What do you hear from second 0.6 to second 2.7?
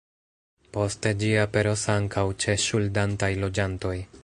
Poste ĝi aperos ankaŭ ĉe